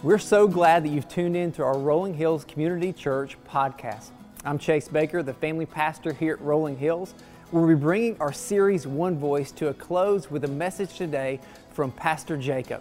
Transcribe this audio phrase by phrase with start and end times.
[0.00, 4.10] We're so glad that you've tuned in to our Rolling Hills Community Church podcast.
[4.44, 7.14] I'm Chase Baker, the family pastor here at Rolling Hills.
[7.50, 11.40] We'll be bringing our series One Voice to a close with a message today
[11.72, 12.80] from Pastor Jacob.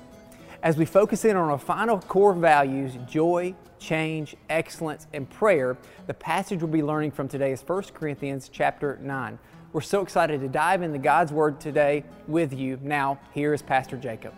[0.61, 5.75] As we focus in on our final core values joy, change, excellence, and prayer,
[6.05, 9.39] the passage we'll be learning from today is 1 Corinthians chapter 9.
[9.73, 12.77] We're so excited to dive into God's Word today with you.
[12.83, 14.35] Now, here is Pastor Jacob.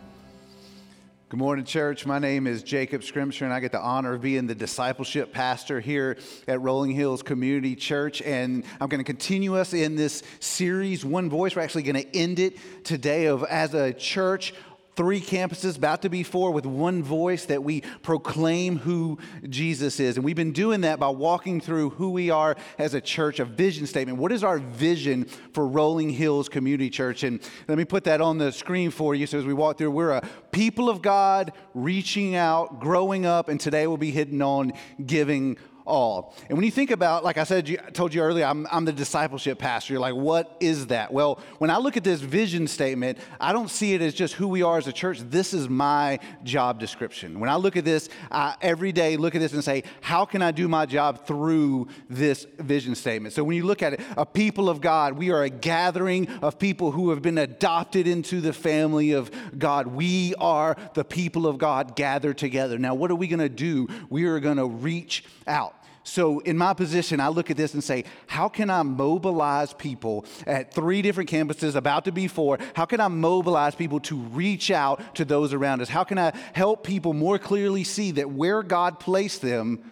[1.29, 2.07] Good morning, church.
[2.07, 5.79] My name is Jacob Scrimsher, and I get the honor of being the discipleship pastor
[5.79, 8.23] here at Rolling Hills Community Church.
[8.23, 11.55] And I'm going to continue us in this series, One Voice.
[11.55, 14.55] We're actually going to end it today of as a church
[14.99, 19.17] three campuses, about to be four, with one voice that we proclaim who
[19.47, 20.17] Jesus is.
[20.17, 23.45] And we've been doing that by walking through who we are as a church, a
[23.45, 24.17] vision statement.
[24.17, 25.23] What is our vision
[25.53, 27.23] for Rolling Hills Community Church?
[27.23, 29.25] And let me put that on the screen for you.
[29.25, 30.21] So as we walk through, we're a
[30.51, 34.73] people of God reaching out, growing up, and today we'll be hitting on
[35.05, 35.57] giving
[35.89, 36.35] all.
[36.47, 38.85] And when you think about, like I said, you, I told you earlier, I'm, I'm
[38.85, 39.93] the discipleship pastor.
[39.93, 41.11] You're like, what is that?
[41.11, 44.47] Well, when I look at this vision statement, I don't see it as just who
[44.47, 45.19] we are as a church.
[45.19, 47.39] This is my job description.
[47.39, 50.41] When I look at this, I every day look at this and say, how can
[50.41, 53.33] I do my job through this vision statement?
[53.33, 56.59] So when you look at it, a people of God, we are a gathering of
[56.59, 59.87] people who have been adopted into the family of God.
[59.87, 62.77] We are the people of God gathered together.
[62.77, 63.87] Now, what are we going to do?
[64.09, 65.75] We are going to reach out.
[66.09, 70.25] So, in my position, I look at this and say, how can I mobilize people
[70.47, 72.57] at three different campuses, about to be four?
[72.73, 75.89] How can I mobilize people to reach out to those around us?
[75.89, 79.83] How can I help people more clearly see that where God placed them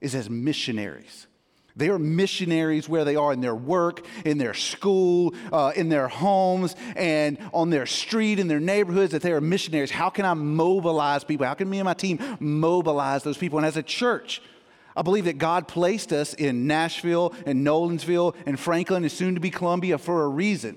[0.00, 1.26] is as missionaries?
[1.76, 6.08] They are missionaries where they are in their work, in their school, uh, in their
[6.08, 9.90] homes, and on their street, in their neighborhoods, that they are missionaries.
[9.90, 11.46] How can I mobilize people?
[11.46, 13.58] How can me and my team mobilize those people?
[13.58, 14.40] And as a church,
[14.98, 19.40] I believe that God placed us in Nashville and Nolensville and Franklin and soon to
[19.40, 20.76] be Columbia for a reason.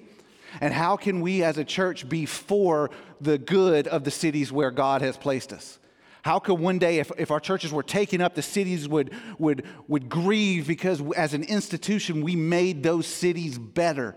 [0.61, 4.69] And how can we as a church be for the good of the cities where
[4.69, 5.79] God has placed us?
[6.21, 9.65] How could one day, if, if our churches were taken up, the cities would, would,
[9.87, 14.15] would grieve because as an institution, we made those cities better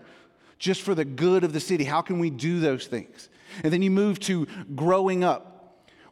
[0.59, 1.83] just for the good of the city?
[1.83, 3.27] How can we do those things?
[3.63, 4.45] And then you move to
[4.75, 5.54] growing up.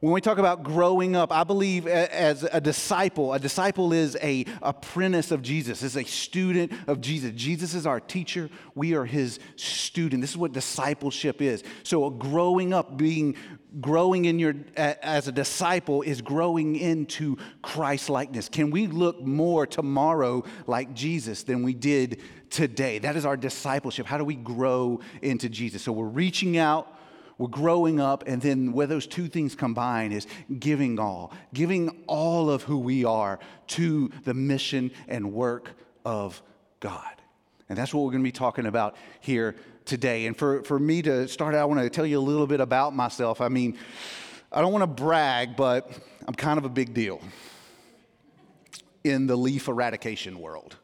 [0.03, 4.44] When we talk about growing up, I believe as a disciple, a disciple is a
[4.62, 7.31] apprentice of Jesus, is a student of Jesus.
[7.36, 10.19] Jesus is our teacher, we are his student.
[10.19, 11.63] This is what discipleship is.
[11.84, 13.38] So growing up, being
[13.80, 18.50] growing in your as a disciple is growing into Christ likeness.
[18.50, 23.00] Can we look more tomorrow like Jesus than we did today?
[23.00, 24.06] That is our discipleship.
[24.06, 25.81] How do we grow into Jesus?
[25.81, 26.93] So we're reaching out
[27.38, 30.28] we're growing up, and then where those two things combine is
[30.60, 35.72] giving all, giving all of who we are to the mission and work
[36.06, 36.42] of
[36.80, 37.14] God.
[37.70, 39.56] And that's what we're going to be talking about here
[39.86, 40.26] today.
[40.28, 42.60] And for, for me to start out, I want to tell you a little bit
[42.60, 43.42] about myself.
[43.42, 43.78] I mean,
[44.52, 45.92] I don't want to brag, but
[46.28, 47.22] I'm kind of a big deal
[49.04, 50.76] in the leaf eradication world.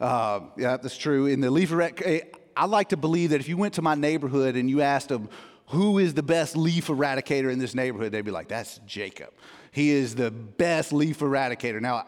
[0.00, 1.26] Uh, yeah, that's true.
[1.26, 4.54] In the leaf eradication, I like to believe that if you went to my neighborhood
[4.54, 5.28] and you asked them,
[5.70, 9.30] who is the best leaf eradicator in this neighborhood, they'd be like, that's Jacob.
[9.70, 11.80] He is the best leaf eradicator.
[11.80, 12.06] Now,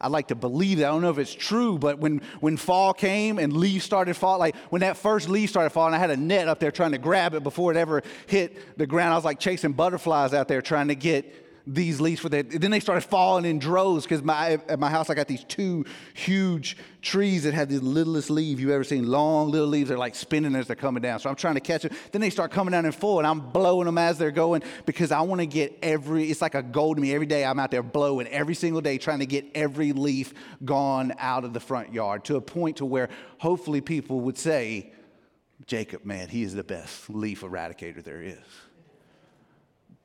[0.00, 0.86] I like to believe that.
[0.86, 4.40] I don't know if it's true, but when, when fall came and leaves started falling,
[4.40, 6.98] like when that first leaf started falling, I had a net up there trying to
[6.98, 9.12] grab it before it ever hit the ground.
[9.12, 12.50] I was like chasing butterflies out there trying to get these leaves for that.
[12.50, 15.86] Then they started falling in droves because my, at my house I got these two
[16.12, 19.08] huge trees that had the littlest leaves you've ever seen.
[19.08, 19.88] Long little leaves.
[19.88, 21.20] They're like spinning as they're coming down.
[21.20, 21.92] So I'm trying to catch them.
[22.12, 25.10] Then they start coming down in full and I'm blowing them as they're going because
[25.10, 27.14] I want to get every, it's like a goal to me.
[27.14, 31.14] Every day I'm out there blowing every single day trying to get every leaf gone
[31.18, 33.08] out of the front yard to a point to where
[33.38, 34.92] hopefully people would say,
[35.66, 38.36] Jacob, man, he is the best leaf eradicator there is.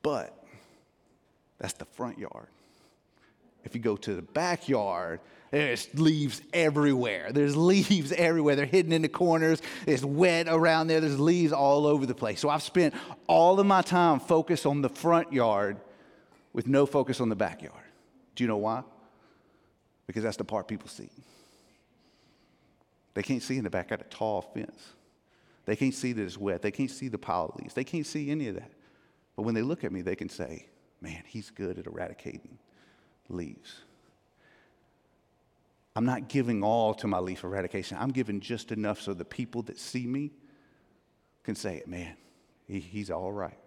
[0.02, 0.39] But
[1.60, 2.48] that's the front yard.
[3.64, 5.20] If you go to the backyard,
[5.50, 7.30] there's leaves everywhere.
[7.32, 8.56] There's leaves everywhere.
[8.56, 9.60] They're hidden in the corners.
[9.86, 11.00] It's wet around there.
[11.00, 12.40] There's leaves all over the place.
[12.40, 12.94] So I've spent
[13.26, 15.76] all of my time focused on the front yard
[16.52, 17.74] with no focus on the backyard.
[18.34, 18.82] Do you know why?
[20.06, 21.10] Because that's the part people see.
[23.14, 23.92] They can't see in the back.
[23.92, 24.94] I a tall fence.
[25.66, 26.62] They can't see that it's wet.
[26.62, 27.74] They can't see the pile of leaves.
[27.74, 28.70] They can't see any of that.
[29.36, 30.66] But when they look at me, they can say,
[31.00, 32.58] man, he's good at eradicating
[33.28, 33.76] leaves.
[35.96, 37.96] I'm not giving all to my leaf eradication.
[38.00, 40.30] I'm giving just enough so the people that see me
[41.42, 42.16] can say, it, man,
[42.66, 43.58] he, he's all right.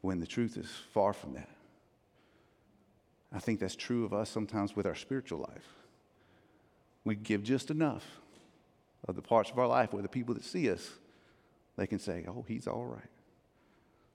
[0.00, 1.48] When the truth is far from that.
[3.32, 5.66] I think that's true of us sometimes with our spiritual life.
[7.04, 8.04] We give just enough
[9.06, 10.90] of the parts of our life where the people that see us,
[11.76, 13.10] they can say, oh, he's all right.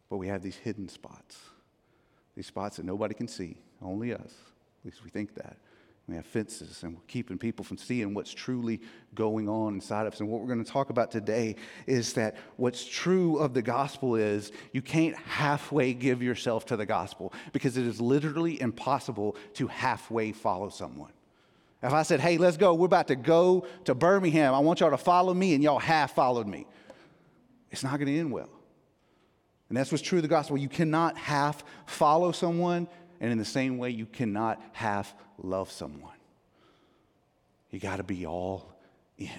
[0.09, 1.37] But we have these hidden spots,
[2.35, 4.33] these spots that nobody can see, only us.
[4.81, 5.57] At least we think that.
[6.07, 8.81] We have fences and we're keeping people from seeing what's truly
[9.13, 10.19] going on inside of us.
[10.19, 14.15] And what we're going to talk about today is that what's true of the gospel
[14.15, 19.67] is you can't halfway give yourself to the gospel because it is literally impossible to
[19.67, 21.11] halfway follow someone.
[21.83, 24.89] If I said, hey, let's go, we're about to go to Birmingham, I want y'all
[24.89, 26.65] to follow me, and y'all half followed me,
[27.69, 28.49] it's not going to end well.
[29.69, 30.57] And that's what's true of the gospel.
[30.57, 32.87] You cannot half follow someone,
[33.21, 36.11] and in the same way, you cannot half love someone.
[37.69, 38.73] You got to be all
[39.17, 39.29] in.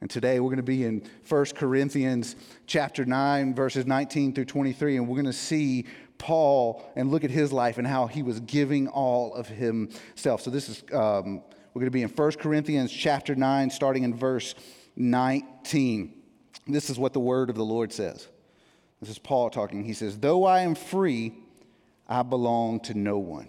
[0.00, 2.36] And today we're going to be in 1 Corinthians
[2.66, 5.86] chapter 9 verses 19 through 23 and we're going to see
[6.18, 10.42] Paul and look at his life and how he was giving all of himself.
[10.42, 11.42] So this is um,
[11.74, 14.54] we're going to be in 1 Corinthians chapter 9 starting in verse
[14.94, 16.14] 19.
[16.68, 18.28] This is what the word of the Lord says.
[19.00, 19.84] This is Paul talking.
[19.84, 21.34] He says, "Though I am free,
[22.08, 23.48] I belong to no one."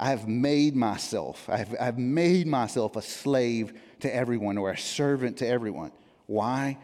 [0.00, 4.70] I have made myself, I have, I have made myself a slave to everyone or
[4.70, 5.90] a servant to everyone.
[6.26, 6.78] Why?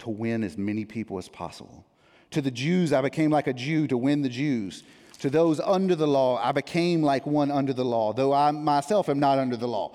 [0.00, 1.86] To win as many people as possible.
[2.32, 4.82] To the Jews, I became like a Jew to win the Jews.
[5.20, 9.08] To those under the law, I became like one under the law, though I myself
[9.08, 9.94] am not under the law.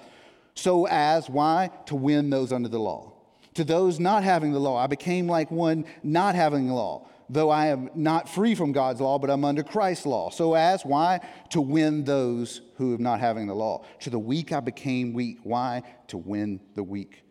[0.56, 1.70] So as, why?
[1.86, 3.12] To win those under the law.
[3.56, 7.50] To those not having the law, I became like one not having the law though
[7.50, 10.30] I am not free from God's law, but I'm under Christ's law.
[10.30, 11.22] So as, why?
[11.52, 13.84] To win those who are not having the law.
[14.02, 15.40] To the weak I became weak.
[15.44, 15.84] Why?
[16.08, 17.24] To win the weak.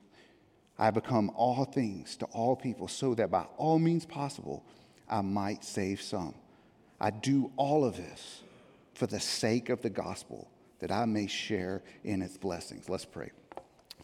[0.78, 4.64] I become all things to all people, so that by all means possible
[5.08, 6.34] I might save some.
[7.00, 8.42] I do all of this
[8.94, 10.50] for the sake of the gospel,
[10.80, 12.88] that I may share in its blessings.
[12.88, 13.30] Let's pray.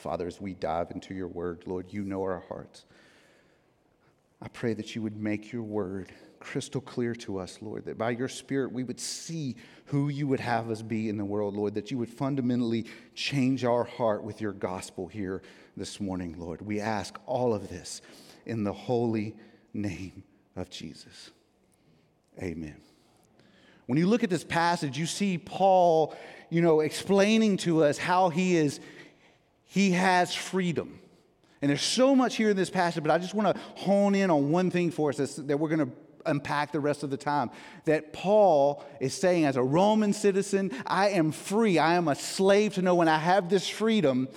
[0.01, 2.87] Father, as we dive into your word, Lord, you know our hearts.
[4.43, 6.11] I pray that you would make your word
[6.41, 9.57] crystal clear to us, Lord, that by your Spirit we would see
[9.87, 13.63] who you would have us be in the world, Lord, that you would fundamentally change
[13.65, 15.43] our heart with your gospel here
[15.77, 16.63] this morning, Lord.
[16.63, 18.01] We ask all of this
[18.47, 19.37] in the holy
[19.75, 20.23] name
[20.57, 21.31] of Jesus.
[22.43, 22.81] Amen.
[23.87, 26.15] When you look at this passage, you see Paul,
[26.49, 28.81] you know, explaining to us how he is
[29.71, 30.99] he has freedom.
[31.63, 34.29] And there's so much here in this passage, but I just want to hone in
[34.29, 35.93] on one thing for us that we're going to
[36.27, 37.53] unpack the rest of the time.
[37.85, 41.79] That Paul is saying, as a Roman citizen, I am free.
[41.79, 43.07] I am a slave to no one.
[43.07, 44.29] I have this freedom.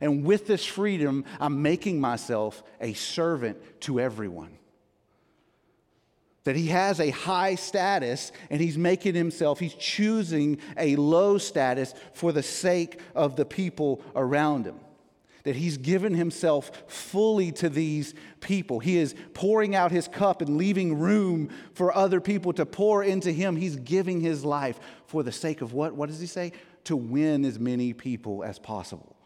[0.00, 4.56] And with this freedom, I'm making myself a servant to everyone.
[6.48, 11.92] That he has a high status and he's making himself, he's choosing a low status
[12.14, 14.80] for the sake of the people around him
[15.42, 18.80] that he's given himself fully to these people.
[18.80, 23.30] He is pouring out his cup and leaving room for other people to pour into
[23.30, 23.54] him.
[23.54, 25.94] He's giving his life for the sake of what?
[25.94, 26.52] What does he say?
[26.84, 29.16] To win as many people as possible.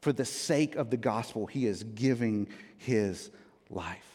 [0.00, 2.46] For the sake of the gospel, he is giving
[2.78, 3.32] his
[3.68, 4.11] life.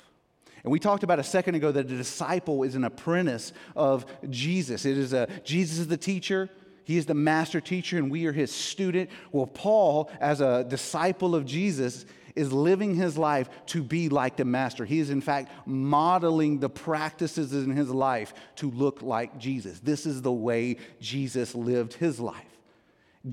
[0.64, 4.86] And we talked about a second ago that a disciple is an apprentice of Jesus.
[4.86, 6.50] It is a Jesus is the teacher,
[6.84, 9.10] he is the master teacher, and we are his student.
[9.32, 12.06] Well, Paul, as a disciple of Jesus,
[12.38, 14.86] is living his life to be like the master.
[14.86, 19.80] He is, in fact, modeling the practices in his life to look like Jesus.
[19.80, 22.60] This is the way Jesus lived his life,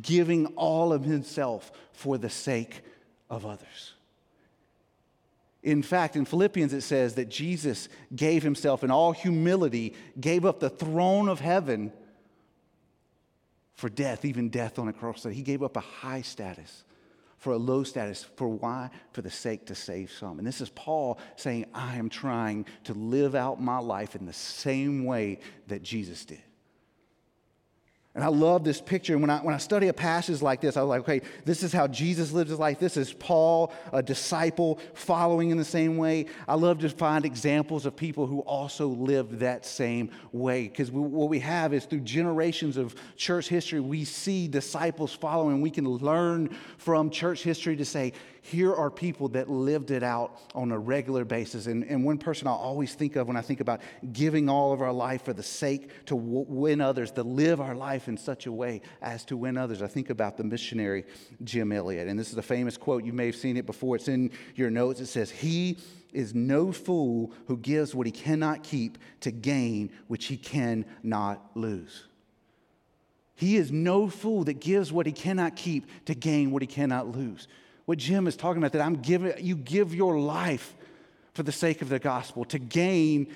[0.00, 2.82] giving all of himself for the sake
[3.28, 3.93] of others.
[5.64, 10.60] In fact, in Philippians, it says that Jesus gave himself in all humility, gave up
[10.60, 11.90] the throne of heaven
[13.72, 15.22] for death, even death on a cross.
[15.22, 16.84] That he gave up a high status
[17.38, 18.24] for a low status.
[18.36, 18.90] For why?
[19.12, 20.38] For the sake to save some.
[20.38, 24.34] And this is Paul saying, I am trying to live out my life in the
[24.34, 26.42] same way that Jesus did.
[28.14, 29.14] And I love this picture.
[29.14, 31.64] And when I, when I study a passage like this, I was like, okay, this
[31.64, 32.78] is how Jesus lived his life.
[32.78, 36.26] This is Paul, a disciple, following in the same way.
[36.46, 40.68] I love to find examples of people who also lived that same way.
[40.68, 45.60] Because what we have is through generations of church history, we see disciples following.
[45.60, 48.12] We can learn from church history to say,
[48.46, 51.66] here are people that lived it out on a regular basis.
[51.66, 53.80] And, and one person I always think of when I think about
[54.12, 57.74] giving all of our life for the sake to w- win others, to live our
[57.74, 59.80] life in such a way as to win others.
[59.80, 61.04] I think about the missionary
[61.42, 62.06] Jim Elliot.
[62.06, 63.02] And this is a famous quote.
[63.02, 63.96] You may have seen it before.
[63.96, 65.00] It's in your notes.
[65.00, 65.78] It says, He
[66.12, 72.04] is no fool who gives what he cannot keep to gain which he cannot lose.
[73.36, 77.08] He is no fool that gives what he cannot keep to gain what he cannot
[77.08, 77.48] lose.
[77.86, 80.74] What Jim is talking about, that I'm giving, you give your life
[81.34, 83.26] for the sake of the gospel to gain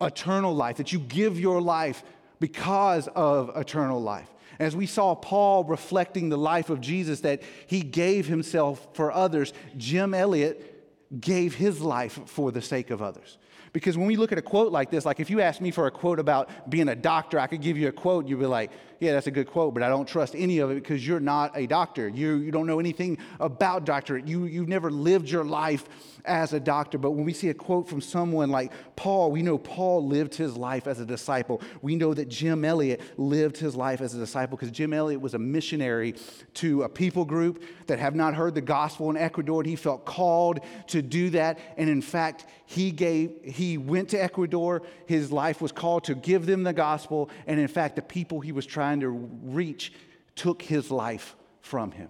[0.00, 2.02] eternal life, that you give your life
[2.38, 4.28] because of eternal life.
[4.58, 9.52] As we saw Paul reflecting the life of Jesus, that he gave himself for others,
[9.76, 10.79] Jim Elliot
[11.18, 13.38] gave his life for the sake of others.
[13.72, 15.86] Because when we look at a quote like this, like if you asked me for
[15.86, 18.70] a quote about being a doctor, I could give you a quote, you'd be like,
[19.00, 21.56] yeah, that's a good quote, but I don't trust any of it because you're not
[21.56, 22.06] a doctor.
[22.08, 24.26] You, you don't know anything about doctorate.
[24.26, 25.88] You, you've never lived your life
[26.26, 26.98] as a doctor.
[26.98, 30.54] But when we see a quote from someone like Paul, we know Paul lived his
[30.54, 31.62] life as a disciple.
[31.80, 35.32] We know that Jim Elliot lived his life as a disciple because Jim Elliot was
[35.32, 36.14] a missionary
[36.54, 39.62] to a people group that have not heard the gospel in Ecuador.
[39.62, 41.58] And he felt called to do that.
[41.76, 44.82] And in fact, he gave, he went to Ecuador.
[45.06, 47.30] His life was called to give them the gospel.
[47.46, 49.92] And in fact, the people he was trying to reach
[50.34, 52.08] took his life from him.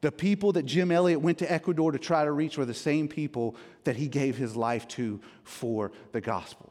[0.00, 3.06] The people that Jim Elliot went to Ecuador to try to reach were the same
[3.06, 6.69] people that he gave his life to for the gospel.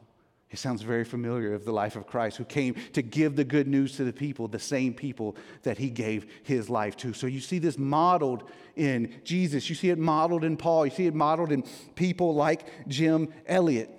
[0.50, 3.68] It sounds very familiar of the life of Christ who came to give the good
[3.68, 7.12] news to the people, the same people that he gave his life to.
[7.12, 9.68] So you see this modeled in Jesus.
[9.68, 10.86] You see it modeled in Paul.
[10.86, 11.62] You see it modeled in
[11.94, 13.90] people like Jim Elliot.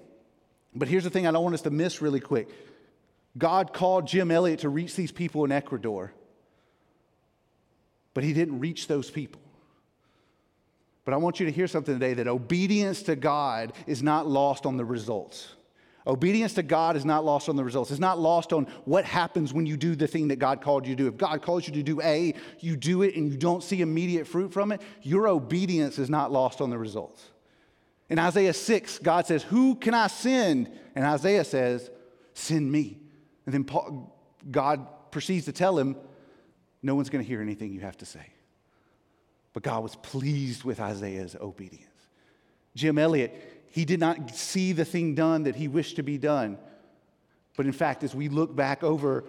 [0.75, 2.49] But here's the thing I don't want us to miss really quick
[3.37, 6.11] God called Jim Elliot to reach these people in Ecuador,
[8.13, 9.41] but he didn't reach those people.
[11.05, 14.65] But I want you to hear something today that obedience to God is not lost
[14.65, 15.55] on the results.
[16.07, 17.91] Obedience to God is not lost on the results.
[17.91, 20.95] It's not lost on what happens when you do the thing that God called you
[20.95, 21.07] to do.
[21.07, 24.25] If God calls you to do A, you do it and you don't see immediate
[24.25, 27.23] fruit from it, your obedience is not lost on the results.
[28.09, 30.71] In Isaiah 6, God says, Who can I send?
[30.95, 31.91] And Isaiah says,
[32.33, 32.99] Send me.
[33.45, 34.17] And then Paul,
[34.49, 35.95] God proceeds to tell him,
[36.81, 38.25] No one's going to hear anything you have to say.
[39.53, 41.85] But God was pleased with Isaiah's obedience.
[42.75, 46.57] Jim Elliot, he did not see the thing done that he wished to be done.
[47.55, 49.23] But in fact, as we look back over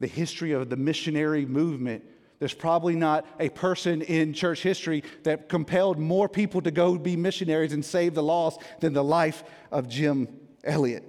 [0.00, 2.04] the history of the missionary movement,
[2.38, 7.16] there's probably not a person in church history that compelled more people to go be
[7.16, 10.28] missionaries and save the lost than the life of Jim
[10.64, 11.04] Elliot.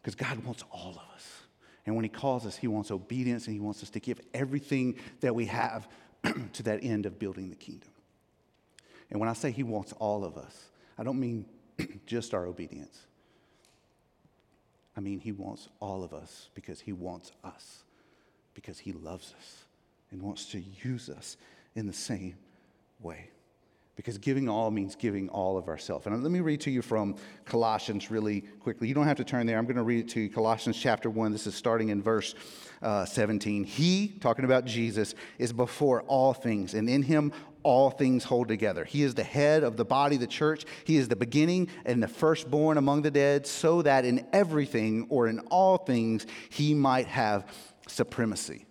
[0.00, 1.28] Because God wants all of us.
[1.86, 4.96] And when He calls us, He wants obedience and He wants us to give everything
[5.20, 5.88] that we have
[6.52, 7.90] to that end of building the kingdom.
[9.10, 10.56] And when I say He wants all of us,
[10.98, 11.46] I don't mean
[12.06, 13.06] just our obedience.
[14.96, 17.84] I mean, He wants all of us because He wants us,
[18.54, 19.64] because He loves us
[20.10, 21.36] and wants to use us
[21.74, 22.36] in the same
[23.00, 23.30] way
[23.96, 26.06] because giving all means giving all of ourselves.
[26.06, 28.88] And let me read to you from Colossians really quickly.
[28.88, 29.58] You don't have to turn there.
[29.58, 30.30] I'm going to read it to you.
[30.30, 31.30] Colossians chapter 1.
[31.30, 32.34] This is starting in verse
[32.80, 33.64] uh, 17.
[33.64, 37.32] He, talking about Jesus, is before all things, and in him
[37.62, 38.84] all things hold together.
[38.84, 40.64] He is the head of the body, the church.
[40.84, 45.28] He is the beginning and the firstborn among the dead, so that in everything or
[45.28, 47.46] in all things he might have
[47.88, 48.66] supremacy.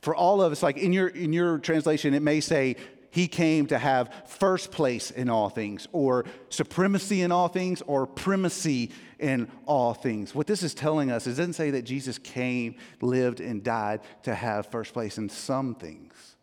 [0.00, 2.76] For all of us, like in your in your translation, it may say
[3.10, 8.06] he came to have first place in all things, or supremacy in all things, or
[8.06, 10.34] primacy in all things.
[10.34, 14.00] What this is telling us is it doesn't say that Jesus came, lived, and died
[14.24, 16.36] to have first place in some things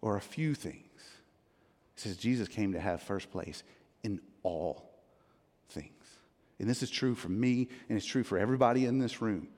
[0.00, 0.82] or a few things.
[1.96, 3.62] Says Jesus came to have first place
[4.02, 4.90] in all
[5.70, 5.92] things.
[6.58, 9.48] And this is true for me, and it's true for everybody in this room.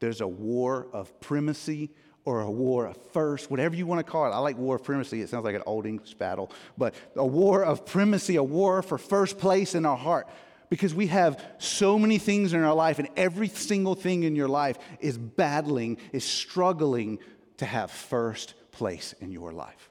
[0.00, 1.90] There's a war of primacy
[2.24, 4.30] or a war of first, whatever you want to call it.
[4.30, 5.20] I like war of primacy.
[5.20, 8.96] It sounds like an old English battle, but a war of primacy, a war for
[8.96, 10.28] first place in our heart.
[10.70, 14.48] Because we have so many things in our life, and every single thing in your
[14.48, 17.18] life is battling, is struggling
[17.58, 19.88] to have first place in your life.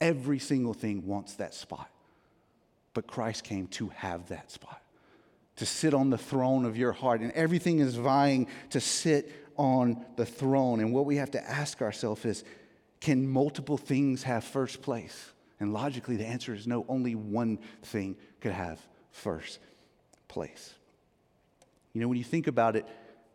[0.00, 1.88] Every single thing wants that spot.
[2.92, 4.82] But Christ came to have that spot,
[5.56, 10.04] to sit on the throne of your heart, and everything is vying to sit on
[10.16, 10.80] the throne.
[10.80, 12.44] And what we have to ask ourselves is
[13.00, 15.32] can multiple things have first place?
[15.60, 18.80] And logically, the answer is no, only one thing could have
[19.12, 19.58] first
[20.26, 20.74] place.
[21.92, 22.86] You know, when you think about it,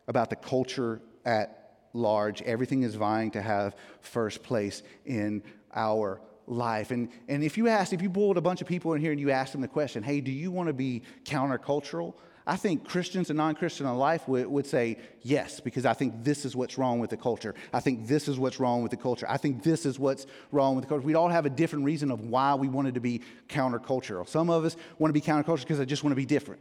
[0.06, 1.59] about the culture at
[1.92, 5.42] large, everything is vying to have first place in
[5.74, 6.90] our life.
[6.90, 9.20] And, and if you asked, if you boiled a bunch of people in here and
[9.20, 12.14] you asked them the question, hey, do you want to be countercultural?
[12.46, 16.44] I think Christians and non Christian life would, would say yes, because I think this
[16.44, 17.54] is what's wrong with the culture.
[17.72, 19.26] I think this is what's wrong with the culture.
[19.28, 21.06] I think this is what's wrong with the culture.
[21.06, 24.26] We'd all have a different reason of why we wanted to be countercultural.
[24.28, 26.60] Some of us want to be countercultural because I just want to be different.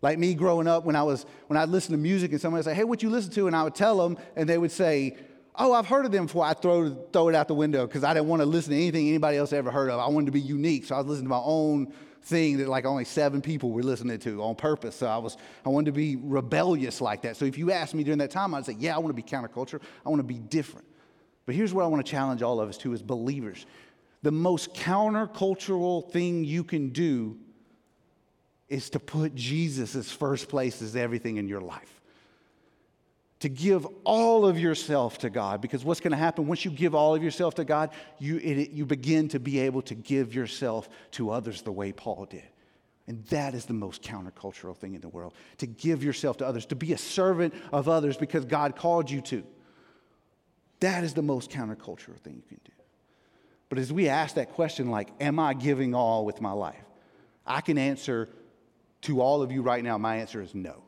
[0.00, 2.64] Like me growing up when I was when I'd listen to music and somebody would
[2.66, 5.16] say, "Hey, what you listen to?" and I would tell them, and they would say,
[5.56, 8.14] "Oh, I've heard of them before." I throw throw it out the window because I
[8.14, 9.98] didn't want to listen to anything anybody else ever heard of.
[9.98, 12.84] I wanted to be unique, so I was listening to my own thing that like
[12.84, 14.96] only seven people were listening to on purpose.
[14.96, 15.36] So I was
[15.66, 17.36] I wanted to be rebellious like that.
[17.36, 19.28] So if you asked me during that time, I'd say, "Yeah, I want to be
[19.28, 19.80] counterculture.
[20.06, 20.86] I want to be different."
[21.44, 23.66] But here's what I want to challenge all of us to as believers:
[24.22, 27.36] the most countercultural thing you can do
[28.68, 32.00] is to put Jesus as first place as everything in your life.
[33.40, 36.94] To give all of yourself to God, because what's going to happen once you give
[36.94, 40.88] all of yourself to God, you, it, you begin to be able to give yourself
[41.12, 42.48] to others the way Paul did.
[43.06, 46.66] And that is the most countercultural thing in the world to give yourself to others,
[46.66, 49.44] to be a servant of others because God called you to.
[50.80, 52.72] That is the most countercultural thing you can do.
[53.68, 56.84] But as we ask that question, like, am I giving all with my life?
[57.46, 58.28] I can answer
[59.02, 60.82] to all of you right now, my answer is no.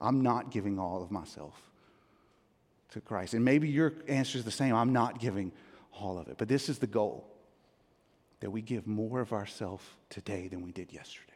[0.00, 1.60] I'm not giving all of myself
[2.90, 3.34] to Christ.
[3.34, 5.52] And maybe your answer is the same I'm not giving
[5.92, 6.36] all of it.
[6.38, 7.26] But this is the goal
[8.40, 11.32] that we give more of ourselves today than we did yesterday.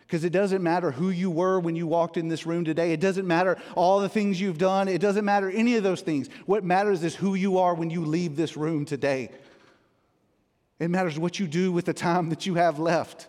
[0.00, 2.92] Because it doesn't matter who you were when you walked in this room today.
[2.92, 4.88] It doesn't matter all the things you've done.
[4.88, 6.28] It doesn't matter any of those things.
[6.44, 9.30] What matters is who you are when you leave this room today.
[10.78, 13.28] It matters what you do with the time that you have left.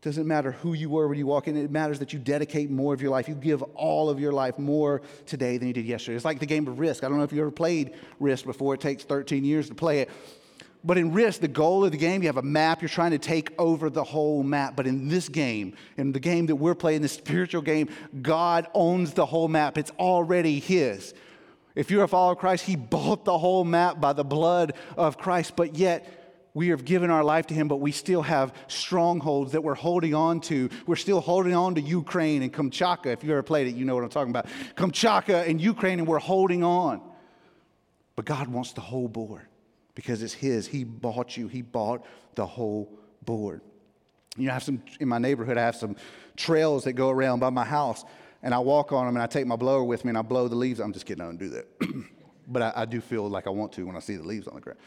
[0.00, 2.70] It doesn't matter who you were when you walk in, it matters that you dedicate
[2.70, 3.28] more of your life.
[3.28, 6.16] You give all of your life more today than you did yesterday.
[6.16, 7.04] It's like the game of Risk.
[7.04, 10.00] I don't know if you ever played Risk before, it takes 13 years to play
[10.00, 10.10] it.
[10.82, 13.18] But in Risk, the goal of the game, you have a map, you're trying to
[13.18, 14.74] take over the whole map.
[14.74, 17.90] But in this game, in the game that we're playing, the spiritual game,
[18.22, 19.76] God owns the whole map.
[19.76, 21.12] It's already His.
[21.74, 25.18] If you're a follower of Christ, He bought the whole map by the blood of
[25.18, 26.19] Christ, but yet,
[26.54, 30.14] we have given our life to him, but we still have strongholds that we're holding
[30.14, 30.68] on to.
[30.86, 33.06] We're still holding on to Ukraine and Kamchatka.
[33.06, 34.46] If you ever played it, you know what I'm talking about.
[34.76, 37.00] Kamchatka and Ukraine, and we're holding on.
[38.16, 39.46] But God wants the whole board
[39.94, 40.66] because it's His.
[40.66, 43.60] He bought you, He bought the whole board.
[44.36, 45.96] You know, I have some, in my neighborhood, I have some
[46.36, 48.04] trails that go around by my house,
[48.42, 50.48] and I walk on them and I take my blower with me and I blow
[50.48, 50.80] the leaves.
[50.80, 51.66] I'm just kidding, I don't do that.
[52.48, 54.54] but I, I do feel like I want to when I see the leaves on
[54.54, 54.78] the ground.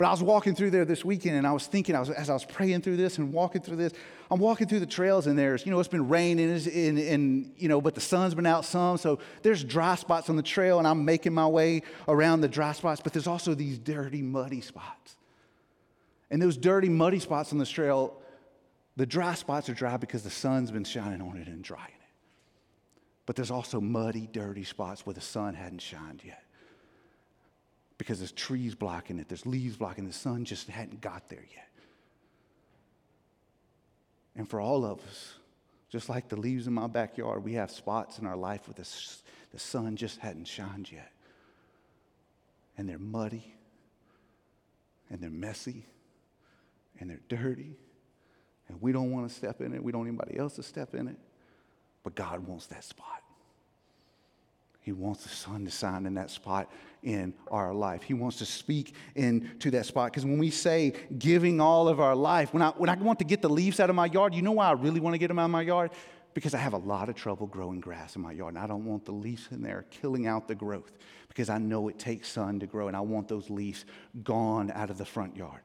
[0.00, 2.30] But I was walking through there this weekend and I was thinking, I was, as
[2.30, 3.92] I was praying through this and walking through this,
[4.30, 7.52] I'm walking through the trails and there's, you know, it's been raining and, and, and,
[7.58, 8.96] you know, but the sun's been out some.
[8.96, 12.72] So there's dry spots on the trail and I'm making my way around the dry
[12.72, 15.16] spots, but there's also these dirty, muddy spots.
[16.30, 18.16] And those dirty, muddy spots on this trail,
[18.96, 22.08] the dry spots are dry because the sun's been shining on it and drying it.
[23.26, 26.42] But there's also muddy, dirty spots where the sun hadn't shined yet
[28.00, 31.68] because there's trees blocking it, there's leaves blocking the sun just hadn't got there yet.
[34.34, 35.34] And for all of us,
[35.90, 38.88] just like the leaves in my backyard, we have spots in our life where the,
[39.52, 41.12] the sun just hadn't shined yet.
[42.78, 43.54] And they're muddy,
[45.10, 45.84] and they're messy,
[47.00, 47.76] and they're dirty,
[48.68, 49.84] and we don't want to step in it.
[49.84, 51.18] We don't want anybody else to step in it.
[52.02, 53.22] But God wants that spot.
[54.80, 56.70] He wants the sun to shine in that spot
[57.02, 58.02] in our life.
[58.02, 60.10] He wants to speak into that spot.
[60.10, 63.24] Because when we say giving all of our life, when I, when I want to
[63.24, 65.28] get the leaves out of my yard, you know why I really want to get
[65.28, 65.90] them out of my yard?
[66.32, 68.54] Because I have a lot of trouble growing grass in my yard.
[68.54, 70.92] And I don't want the leaves in there killing out the growth
[71.28, 72.88] because I know it takes sun to grow.
[72.88, 73.84] And I want those leaves
[74.22, 75.60] gone out of the front yard.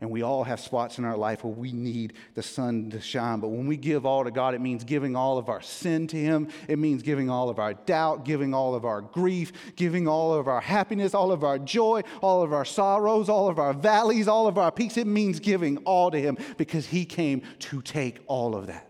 [0.00, 3.38] And we all have spots in our life where we need the sun to shine.
[3.40, 6.16] But when we give all to God, it means giving all of our sin to
[6.16, 6.48] Him.
[6.68, 10.48] It means giving all of our doubt, giving all of our grief, giving all of
[10.48, 14.46] our happiness, all of our joy, all of our sorrows, all of our valleys, all
[14.46, 14.96] of our peaks.
[14.96, 18.88] It means giving all to Him because He came to take all of that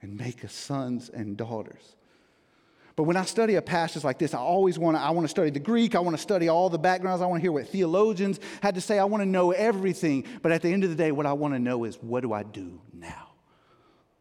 [0.00, 1.95] and make us sons and daughters.
[2.96, 5.28] But when I study a passage like this, I always want to, I want to
[5.28, 5.94] study the Greek.
[5.94, 7.20] I want to study all the backgrounds.
[7.20, 8.98] I want to hear what theologians had to say.
[8.98, 10.24] I want to know everything.
[10.40, 12.32] But at the end of the day, what I want to know is what do
[12.32, 13.32] I do now?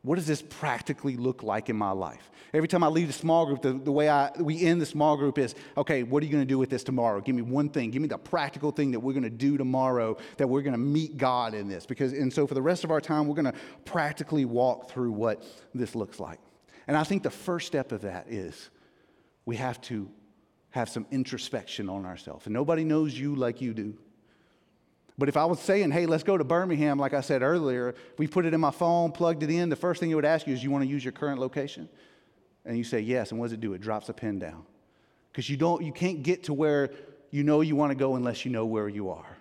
[0.02, 2.30] What does this practically look like in my life?
[2.54, 5.18] Every time I leave the small group, the, the way I, we end the small
[5.18, 7.22] group is, okay, what are you going to do with this tomorrow?
[7.22, 7.90] Give me one thing.
[7.92, 10.78] Give me the practical thing that we're going to do tomorrow that we're going to
[10.78, 11.86] meet God in this.
[11.86, 15.12] Because, and so for the rest of our time, we're going to practically walk through
[15.12, 16.40] what this looks like.
[16.88, 18.70] And I think the first step of that is
[19.46, 20.10] we have to
[20.72, 22.46] have some introspection on ourselves.
[22.46, 23.98] And nobody knows you like you do.
[25.18, 28.28] But if I was saying, hey, let's go to Birmingham, like I said earlier, we
[28.28, 30.54] put it in my phone, plugged it in, the first thing it would ask you
[30.54, 31.88] is, you want to use your current location?
[32.66, 33.74] And you say yes, and what does it do?
[33.74, 34.66] It drops a pin down.
[35.32, 36.90] Because you don't, you can't get to where
[37.32, 39.38] you know you want to go unless you know where you are.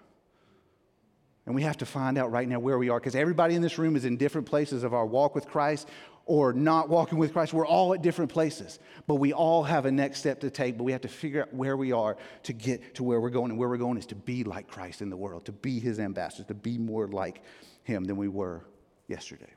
[1.47, 3.77] And we have to find out right now where we are because everybody in this
[3.77, 5.89] room is in different places of our walk with Christ
[6.27, 7.53] or not walking with Christ.
[7.53, 10.79] We're all at different places, but we all have a next step to take.
[10.79, 13.51] But we have to figure out where we are to get to where we're going.
[13.51, 15.99] And where we're going is to be like Christ in the world, to be his
[15.99, 17.43] ambassadors, to be more like
[17.83, 18.65] him than we were
[19.09, 19.53] yesterday.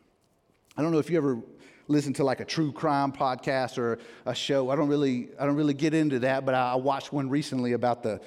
[0.75, 1.41] I don't know if you ever
[1.88, 4.69] listen to like a true crime podcast or a show.
[4.69, 8.03] I don't really, I don't really get into that, but I watched one recently about
[8.03, 8.21] the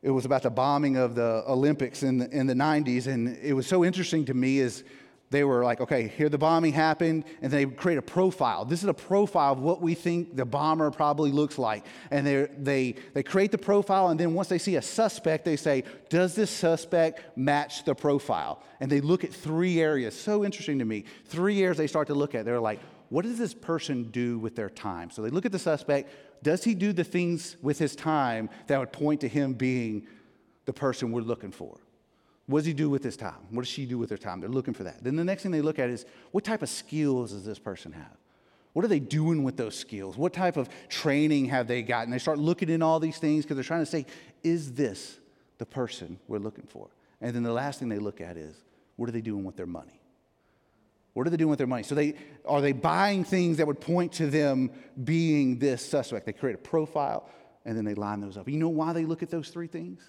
[0.00, 3.08] it was about the bombing of the Olympics in the, in the 90s.
[3.08, 4.84] And it was so interesting to me is
[5.30, 8.64] they were like, okay, here the bombing happened, and they create a profile.
[8.64, 11.84] This is a profile of what we think the bomber probably looks like.
[12.10, 15.56] And they, they, they create the profile, and then once they see a suspect, they
[15.56, 18.62] say, does this suspect match the profile?
[18.80, 20.18] And they look at three areas.
[20.18, 21.04] So interesting to me.
[21.26, 22.46] Three areas they start to look at.
[22.46, 25.10] They're like, what does this person do with their time?
[25.10, 26.10] So they look at the suspect.
[26.42, 30.06] Does he do the things with his time that would point to him being
[30.64, 31.78] the person we're looking for?
[32.48, 33.36] What does he do with his time?
[33.50, 34.40] What does she do with her time?
[34.40, 35.04] They're looking for that.
[35.04, 37.92] Then the next thing they look at is what type of skills does this person
[37.92, 38.16] have?
[38.72, 40.16] What are they doing with those skills?
[40.16, 42.10] What type of training have they gotten?
[42.10, 44.06] They start looking in all these things because they're trying to say,
[44.42, 45.18] is this
[45.58, 46.88] the person we're looking for?
[47.20, 48.56] And then the last thing they look at is,
[48.96, 50.00] what are they doing with their money?
[51.12, 51.82] What are they doing with their money?
[51.82, 52.14] So they
[52.46, 54.70] are they buying things that would point to them
[55.04, 56.24] being this suspect?
[56.24, 57.28] They create a profile
[57.66, 58.48] and then they line those up.
[58.48, 60.00] You know why they look at those three things?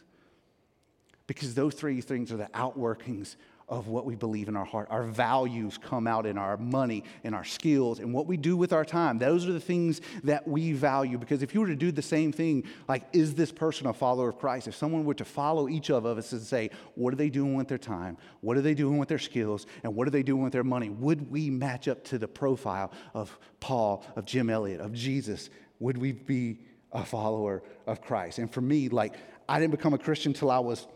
[1.30, 3.36] Because those three things are the outworkings
[3.68, 4.88] of what we believe in our heart.
[4.89, 8.74] Our values come out in our money and our skills and what we do with
[8.74, 9.20] our time.
[9.20, 11.20] Those are the things that we value.
[11.20, 14.30] Because if you were to do the same thing, like, is this person a follower
[14.30, 14.68] of Christ?
[14.68, 17.68] If someone were to follow each of us and say, what are they doing with
[17.68, 18.18] their time?
[18.42, 19.68] What are they doing with their skills?
[19.84, 20.89] And what are they doing with their money?
[20.89, 25.52] Would we match up to the profile of Paul, of Jim Elliot, of Jesus?
[25.78, 26.62] Would we be
[26.92, 28.39] a follower of Christ?
[28.39, 29.13] And for me, like,
[29.48, 30.88] I didn't become a Christian till I was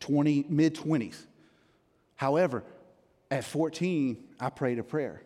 [0.00, 1.16] 20, mid 20s.
[2.16, 2.64] However,
[3.30, 5.22] at 14, I prayed a prayer.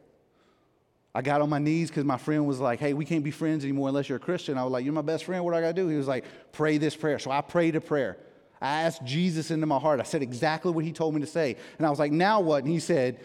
[1.15, 3.65] I got on my knees because my friend was like, hey, we can't be friends
[3.65, 4.57] anymore unless you're a Christian.
[4.57, 5.45] I was like, you're my best friend.
[5.45, 5.89] What do I got to do?
[5.89, 7.19] He was like, pray this prayer.
[7.19, 8.17] So I prayed a prayer.
[8.63, 10.01] I asked Jesus into my heart.
[10.01, 11.57] I said exactly what he told me to say.
[11.77, 12.65] And I was like, now what?
[12.65, 13.21] And he said,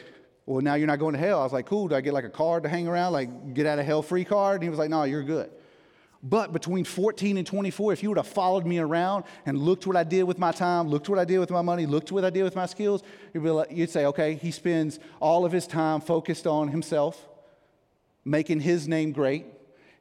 [0.45, 1.39] well, now you're not going to hell.
[1.39, 1.88] I was like, cool.
[1.88, 4.26] Do I get like a card to hang around, like get out of hell free
[4.26, 4.56] card?
[4.56, 5.50] And he was like, no, you're good.
[6.23, 9.95] But between 14 and 24, if you would have followed me around and looked what
[9.95, 12.30] I did with my time, looked what I did with my money, looked what I
[12.30, 13.03] did with my skills,
[13.34, 17.27] you'd, like, you'd say, okay, he spends all of his time focused on himself,
[18.25, 19.45] making his name great.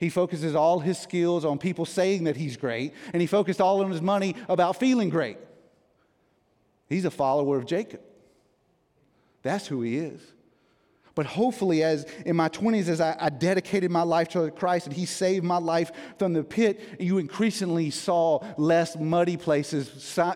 [0.00, 3.82] He focuses all his skills on people saying that he's great, and he focused all
[3.82, 5.38] of his money about feeling great.
[6.88, 8.00] He's a follower of Jacob.
[9.42, 10.20] That's who he is.
[11.16, 14.94] But hopefully, as in my 20s, as I, I, dedicated my life to Christ and
[14.94, 19.90] He saved my life from the pit, you increasingly saw less muddy places,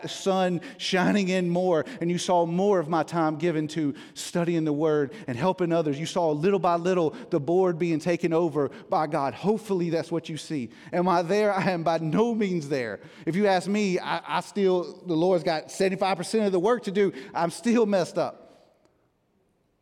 [0.06, 4.72] sun shining in more, and you saw more of my time given to studying the
[4.72, 6.00] Word and helping others.
[6.00, 9.34] You saw little by little the board being taken over by God.
[9.34, 10.70] Hopefully, that's what you see.
[10.94, 11.52] Am I there?
[11.52, 13.00] I am by no means there.
[13.26, 16.90] If you ask me, I, I still, the Lord's got 75% of the work to
[16.90, 17.12] do.
[17.34, 18.39] I'm still messed up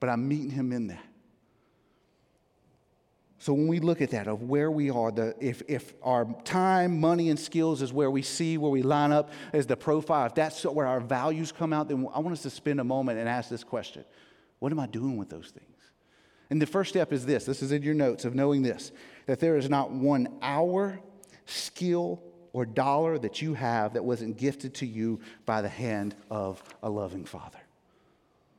[0.01, 1.05] but I'm meeting him in that.
[3.41, 7.01] So when we look at that, of where we are, the, if, if our time,
[7.01, 10.35] money, and skills is where we see, where we line up as the profile, if
[10.35, 13.29] that's where our values come out, then I want us to spend a moment and
[13.29, 14.05] ask this question
[14.59, 15.65] What am I doing with those things?
[16.51, 18.91] And the first step is this this is in your notes of knowing this
[19.27, 20.99] that there is not one hour,
[21.47, 22.21] skill,
[22.53, 26.91] or dollar that you have that wasn't gifted to you by the hand of a
[26.91, 27.61] loving Father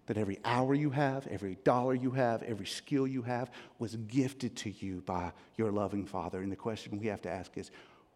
[0.10, 4.56] that every hour you have, every dollar you have, every skill you have was gifted
[4.56, 6.42] to you by your loving Father.
[6.42, 7.70] And the question we have to ask is,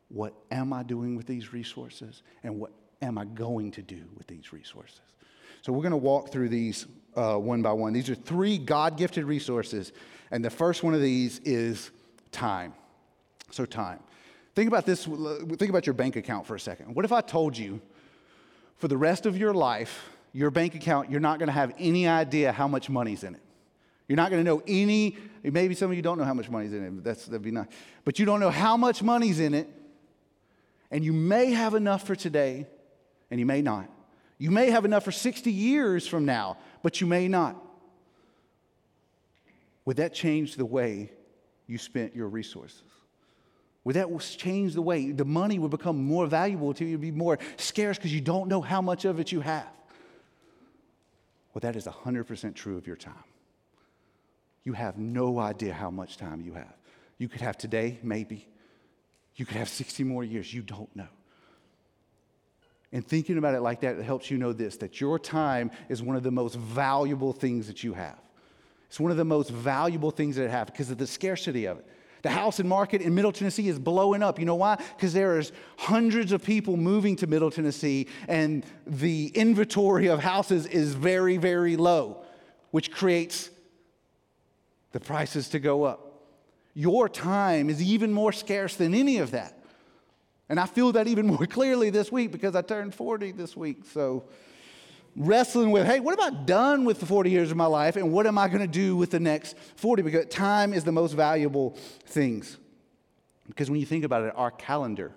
[0.10, 2.24] what am I doing with these resources?
[2.42, 2.72] And what
[3.04, 5.02] am I going to do with these resources?
[5.62, 7.94] So we're going to walk through these uh, one by one.
[7.94, 9.92] These are three God gifted resources.
[10.32, 11.92] And the first one of these is
[12.32, 12.74] time.
[13.52, 14.00] So, time.
[14.56, 16.96] Think about this, think about your bank account for a second.
[16.96, 17.80] What if I told you
[18.78, 22.08] for the rest of your life, your bank account, you're not going to have any
[22.08, 23.42] idea how much money's in it.
[24.08, 26.74] You're not going to know any, maybe some of you don't know how much money's
[26.74, 27.68] in it, but that's, that'd be nice.
[28.04, 29.70] But you don't know how much money's in it,
[30.92, 32.68] and you may have enough for today,
[33.32, 33.90] and you may not.
[34.38, 37.56] You may have enough for 60 years from now, but you may not.
[39.86, 41.12] Would that change the way
[41.68, 42.82] you spent your resources?
[43.84, 47.38] Would that change the way the money would become more valuable to you, be more
[47.58, 49.68] scarce because you don't know how much of it you have?
[51.54, 53.14] Well, that is 100% true of your time.
[54.64, 56.74] You have no idea how much time you have.
[57.18, 58.48] You could have today, maybe.
[59.36, 60.54] You could have 60 more years.
[60.54, 61.08] You don't know.
[62.92, 66.02] And thinking about it like that, it helps you know this that your time is
[66.02, 68.20] one of the most valuable things that you have.
[68.88, 71.88] It's one of the most valuable things that have because of the scarcity of it.
[72.24, 74.40] The house and market in Middle Tennessee is blowing up.
[74.40, 74.78] You know why?
[74.96, 80.66] Because there is hundreds of people moving to Middle Tennessee, and the inventory of houses
[80.66, 82.24] is very, very low,
[82.72, 83.50] which creates
[84.94, 86.24] the prices to go up.
[86.74, 89.60] Your time is even more scarce than any of that.
[90.48, 93.84] And I feel that even more clearly this week because I turned 40 this week.
[93.92, 94.24] So,
[95.16, 98.26] wrestling with, hey, what I done with the 40 years of my life and what
[98.26, 100.02] am I going to do with the next 40?
[100.02, 102.58] Because time is the most valuable things.
[103.48, 105.12] Because when you think about it, our calendar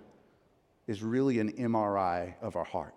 [0.85, 2.93] is really an MRI of our heart.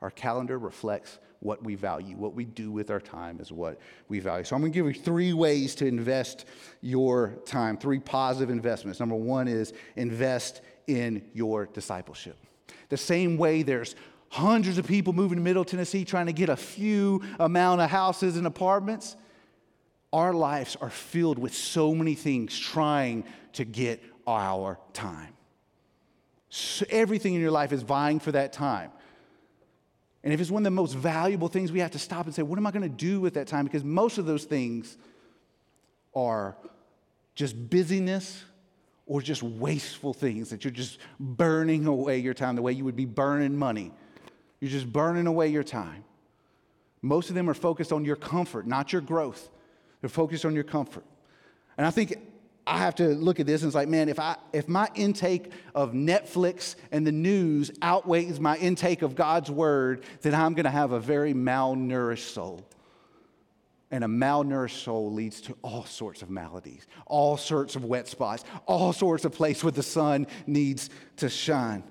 [0.00, 2.16] Our calendar reflects what we value.
[2.16, 4.44] What we do with our time is what we value.
[4.44, 6.44] So I'm going to give you three ways to invest
[6.80, 9.00] your time, three positive investments.
[9.00, 12.36] Number one is invest in your discipleship.
[12.88, 13.96] The same way there's
[14.32, 18.38] hundreds of people moving to Middle Tennessee trying to get a few amount of houses
[18.38, 19.14] and apartments,
[20.10, 25.34] our lives are filled with so many things trying to get our time.
[26.48, 28.90] So everything in your life is vying for that time.
[30.24, 32.40] And if it's one of the most valuable things, we have to stop and say,
[32.40, 33.66] what am I going to do with that time?
[33.66, 34.96] Because most of those things
[36.16, 36.56] are
[37.34, 38.44] just busyness
[39.04, 42.96] or just wasteful things that you're just burning away your time the way you would
[42.96, 43.92] be burning money.
[44.62, 46.04] You're just burning away your time.
[47.02, 49.50] Most of them are focused on your comfort, not your growth.
[50.00, 51.02] They're focused on your comfort.
[51.76, 52.14] And I think
[52.64, 55.50] I have to look at this and it's like, man, if, I, if my intake
[55.74, 60.70] of Netflix and the news outweighs my intake of God's word, then I'm going to
[60.70, 62.64] have a very malnourished soul.
[63.90, 68.44] And a malnourished soul leads to all sorts of maladies, all sorts of wet spots,
[68.66, 71.82] all sorts of places where the sun needs to shine.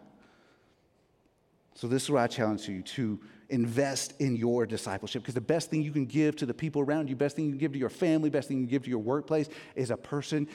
[1.81, 5.71] So, this is what I challenge you to invest in your discipleship because the best
[5.71, 7.79] thing you can give to the people around you, best thing you can give to
[7.79, 10.47] your family, best thing you can give to your workplace is a person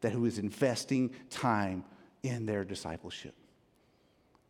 [0.00, 1.84] that who is investing time
[2.22, 3.34] in their discipleship.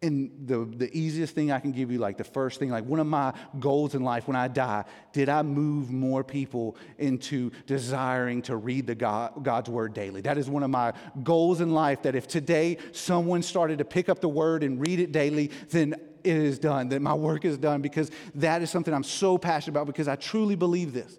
[0.02, 3.00] And the, the easiest thing I can give you, like the first thing, like one
[3.00, 8.40] of my goals in life when I die, did I move more people into desiring
[8.42, 10.20] to read the God, God's word daily?
[10.20, 10.92] That is one of my
[11.24, 12.02] goals in life.
[12.02, 15.96] That if today someone started to pick up the word and read it daily, then
[16.24, 19.72] it is done, that my work is done, because that is something I'm so passionate
[19.72, 21.18] about because I truly believe this.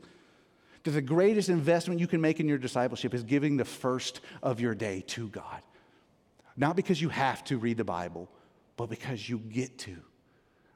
[0.83, 4.59] That the greatest investment you can make in your discipleship is giving the first of
[4.59, 5.61] your day to God.
[6.57, 8.29] Not because you have to read the Bible,
[8.77, 9.97] but because you get to.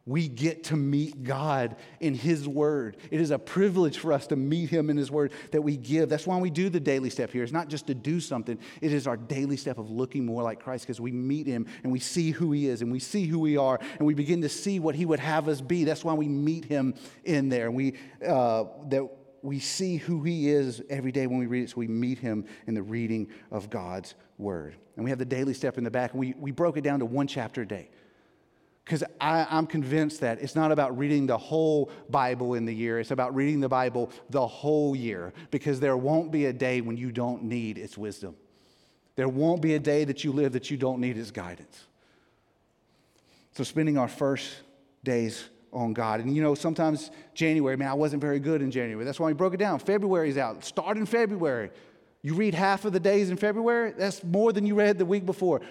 [0.08, 2.98] We get to meet God in His Word.
[3.10, 6.10] It is a privilege for us to meet Him in His Word that we give.
[6.10, 7.41] That's why we do the daily step here.
[7.41, 10.60] It's not just to do something, it is our daily step of looking more like
[10.60, 13.39] Christ because we meet Him and we see who He is and we see who
[13.39, 15.86] we are and we begin to see what He would have us be.
[15.86, 17.72] That's why we meet Him in there.
[17.72, 19.10] We, uh, that
[19.41, 22.46] we see who He is every day when we read it, so we meet Him
[22.68, 24.76] in the reading of God's Word.
[24.98, 27.00] And we have the daily step in the back, and we, we broke it down
[27.00, 27.89] to one chapter a day.
[28.86, 33.10] Because I'm convinced that it's not about reading the whole Bible in the year, it's
[33.10, 35.34] about reading the Bible the whole year.
[35.50, 38.36] Because there won't be a day when you don't need its wisdom.
[39.15, 41.86] There won't be a day that you live that you don't need its guidance.
[43.54, 44.54] So, spending our first
[45.04, 46.19] days on God.
[46.19, 49.04] And you know, sometimes January, man, I wasn't very good in January.
[49.04, 49.80] That's why we broke it down.
[49.80, 50.63] February's out.
[50.63, 51.71] Start in February.
[52.26, 55.28] You read half of the days in February, that's more than you read the week
[55.28, 55.62] before.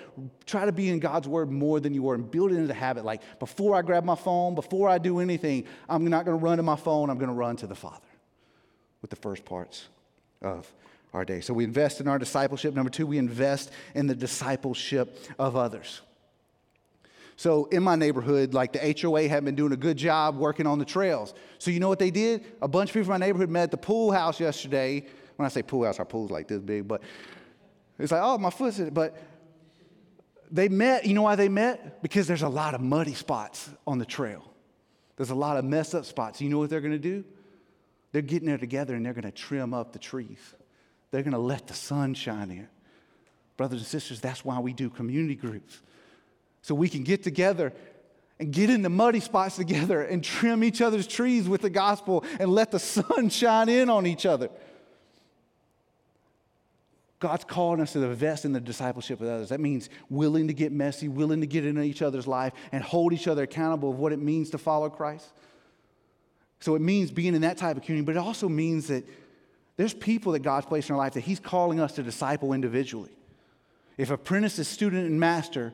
[0.46, 3.04] Try to be in God's word more than you were and build it into habit.
[3.04, 6.58] Like before I grab my phone, before I do anything, I'm not going to run
[6.58, 8.06] to my phone, I'm going to run to the Father
[9.02, 9.88] with the first parts
[10.42, 10.72] of
[11.12, 11.40] our day.
[11.40, 12.72] So we invest in our discipleship.
[12.72, 16.02] Number two, we invest in the discipleship of others.
[17.34, 20.78] So in my neighborhood, like the HOA had been doing a good job working on
[20.78, 21.34] the trails.
[21.58, 22.44] So you know what they did?
[22.62, 25.04] A bunch of people from my neighborhood met at the pool house yesterday
[25.36, 27.02] when I say pool house, our pool's like this big, but
[27.98, 28.94] it's like, oh, my foot's in it.
[28.94, 29.16] But
[30.50, 32.02] they met, you know why they met?
[32.02, 34.44] Because there's a lot of muddy spots on the trail.
[35.16, 36.40] There's a lot of messed up spots.
[36.40, 37.24] You know what they're going to do?
[38.12, 40.38] They're getting there together and they're going to trim up the trees.
[41.10, 42.68] They're going to let the sun shine in.
[43.56, 45.80] Brothers and sisters, that's why we do community groups.
[46.62, 47.72] So we can get together
[48.40, 52.24] and get in the muddy spots together and trim each other's trees with the gospel
[52.40, 54.50] and let the sun shine in on each other.
[57.20, 59.48] God's calling us to invest in the discipleship of others.
[59.48, 63.12] That means willing to get messy, willing to get into each other's life, and hold
[63.12, 65.32] each other accountable of what it means to follow Christ.
[66.60, 69.04] So it means being in that type of community, but it also means that
[69.76, 73.10] there's people that God's placed in our life that He's calling us to disciple individually.
[73.96, 75.72] If apprentice is student and master,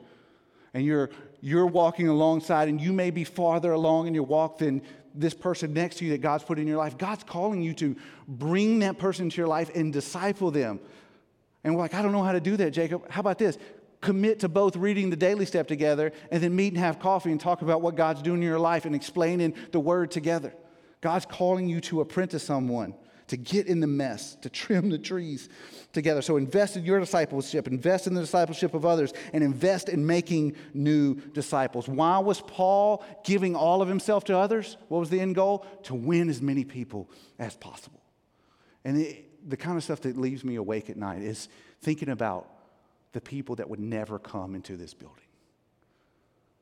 [0.73, 1.09] and you're,
[1.41, 4.81] you're walking alongside, and you may be farther along in your walk than
[5.13, 6.97] this person next to you that God's put in your life.
[6.97, 7.95] God's calling you to
[8.27, 10.79] bring that person to your life and disciple them.
[11.63, 13.09] And we're like, I don't know how to do that, Jacob.
[13.09, 13.57] How about this?
[14.01, 17.39] Commit to both reading the daily step together and then meet and have coffee and
[17.39, 20.53] talk about what God's doing in your life and explaining the word together.
[21.01, 22.95] God's calling you to apprentice someone
[23.31, 25.47] to get in the mess, to trim the trees
[25.93, 26.21] together.
[26.21, 30.57] So invest in your discipleship, invest in the discipleship of others, and invest in making
[30.73, 31.87] new disciples.
[31.87, 34.75] Why was Paul giving all of himself to others?
[34.89, 35.65] What was the end goal?
[35.83, 38.01] To win as many people as possible.
[38.83, 41.49] And it, the kind of stuff that leaves me awake at night is
[41.81, 42.47] thinking about
[43.13, 45.25] the people that would never come into this building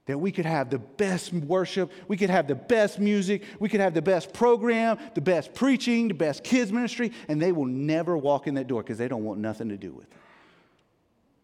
[0.09, 3.79] that we could have the best worship, we could have the best music, we could
[3.79, 8.17] have the best program, the best preaching, the best kids ministry, and they will never
[8.17, 10.17] walk in that door because they don't want nothing to do with it.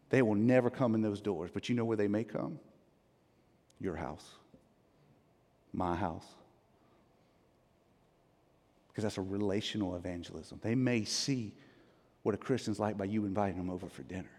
[0.09, 1.51] They will never come in those doors.
[1.53, 2.57] But you know where they may come?
[3.79, 4.25] Your house,
[5.71, 6.25] my house.
[8.95, 10.57] Because that's a relational evangelism.
[10.63, 11.53] They may see
[12.23, 14.31] what a Christian's like by you inviting them over for dinner.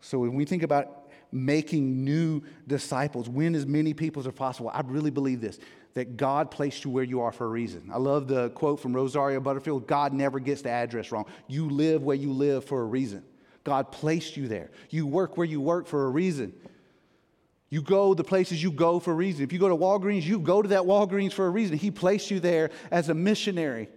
[0.00, 4.70] So when we think about making new disciples, win as many people as possible.
[4.74, 5.60] I really believe this
[5.94, 7.90] that God placed you where you are for a reason.
[7.92, 11.26] I love the quote from Rosaria Butterfield God never gets the address wrong.
[11.46, 13.22] You live where you live for a reason.
[13.64, 14.70] God placed you there.
[14.90, 16.52] You work where you work for a reason.
[17.70, 19.44] You go the places you go for a reason.
[19.44, 21.76] If you go to Walgreens, you go to that Walgreens for a reason.
[21.76, 23.88] He placed you there as a missionary.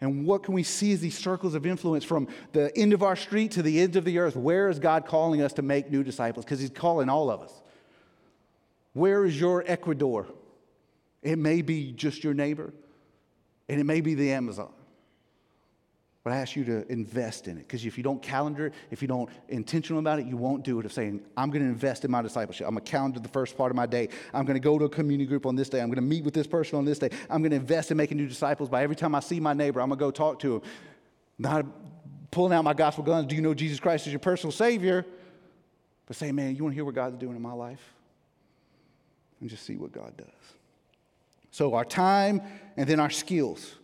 [0.00, 3.16] And what can we see as these circles of influence from the end of our
[3.16, 4.36] street to the ends of the earth?
[4.36, 6.44] Where is God calling us to make new disciples?
[6.44, 7.52] Because He's calling all of us.
[8.92, 10.26] Where is your Ecuador?
[11.22, 12.72] It may be just your neighbor,
[13.68, 14.72] and it may be the Amazon.
[16.24, 19.02] But I ask you to invest in it because if you don't calendar it, if
[19.02, 20.86] you don't intentional about it, you won't do it.
[20.86, 22.66] Of saying, I'm going to invest in my discipleship.
[22.66, 24.08] I'm going to calendar the first part of my day.
[24.32, 25.80] I'm going to go to a community group on this day.
[25.80, 27.10] I'm going to meet with this person on this day.
[27.28, 28.68] I'm going to invest in making new disciples.
[28.68, 30.62] By every time I see my neighbor, I'm going to go talk to him.
[31.38, 31.66] Not
[32.30, 33.26] pulling out my gospel guns.
[33.26, 35.04] Do you know Jesus Christ is your personal Savior?
[36.06, 37.82] But say, man, you want to hear what God's doing in my life?
[39.40, 40.28] And just see what God does.
[41.50, 42.42] So our time
[42.76, 43.74] and then our skills.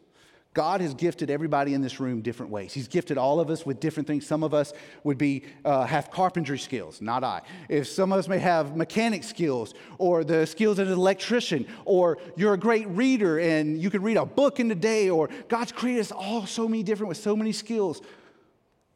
[0.58, 2.72] God has gifted everybody in this room different ways.
[2.72, 4.26] He's gifted all of us with different things.
[4.26, 4.72] Some of us
[5.04, 7.42] would be uh, have carpentry skills, not I.
[7.68, 12.18] If some of us may have mechanic skills, or the skills of an electrician, or
[12.36, 15.70] you're a great reader and you can read a book in a day, or God's
[15.70, 18.02] created us all so many different with so many skills.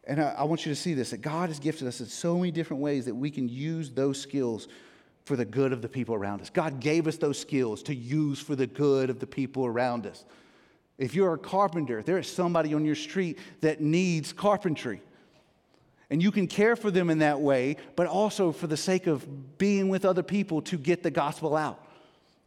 [0.03, 2.39] And I, I want you to see this: that God has gifted us in so
[2.39, 4.67] many different ways that we can use those skills
[5.27, 6.51] for the good of the people around us.
[6.51, 10.25] God gave us those skills to use for the good of the people around us.
[10.99, 15.01] If you're a carpenter, there is somebody on your street that needs carpentry.
[16.11, 19.59] And you can care for them in that way, but also for the sake of
[19.59, 21.83] being with other people to get the gospel out.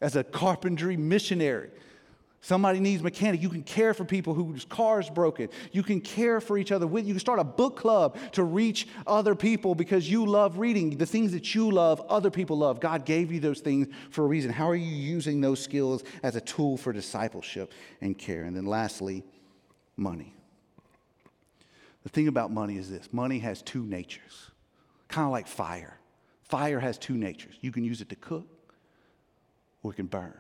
[0.02, 1.72] As a carpentry missionary,
[2.46, 3.42] Somebody needs mechanic.
[3.42, 5.50] You can care for people whose car is broken.
[5.72, 6.86] You can care for each other.
[6.86, 10.96] You can start a book club to reach other people because you love reading.
[10.96, 12.80] The things that you love, other people love.
[12.80, 14.52] God gave you those things for a reason.
[14.52, 18.44] How are you using those skills as a tool for discipleship and care?
[18.44, 19.24] And then lastly,
[19.98, 20.36] money.
[22.04, 24.52] The thing about money is this money has two natures,
[25.08, 25.98] kind of like fire.
[26.44, 27.56] Fire has two natures.
[27.62, 28.46] You can use it to cook
[29.82, 30.36] or it can burn.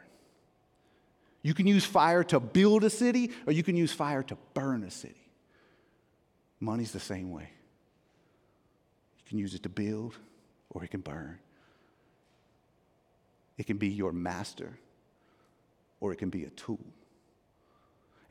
[1.45, 4.83] You can use fire to build a city, or you can use fire to burn
[4.83, 5.29] a city.
[6.59, 7.47] Money's the same way.
[9.19, 10.15] You can use it to build,
[10.71, 11.37] or it can burn.
[13.59, 14.75] It can be your master,
[15.99, 16.83] or it can be a tool.